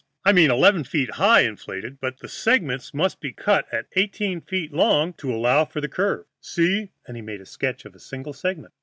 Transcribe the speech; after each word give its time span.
I 0.25 0.31
mean 0.31 0.49
eleven 0.49 0.83
feet 0.83 1.11
high 1.11 1.41
inflated, 1.41 1.99
but 1.99 2.17
the 2.21 2.27
segments 2.27 2.91
must 2.91 3.19
be 3.21 3.31
cut 3.31 3.71
out 3.71 3.85
eighteen 3.93 4.41
feet 4.41 4.73
long 4.73 5.13
to 5.17 5.31
allow 5.31 5.63
for 5.63 5.79
the 5.79 5.87
curve. 5.87 6.25
See," 6.39 6.89
and 7.05 7.15
he 7.15 7.21
made 7.21 7.39
a 7.39 7.45
sketch 7.45 7.85
of 7.85 7.93
a 7.93 7.99
single 7.99 8.33
segment. 8.33 8.73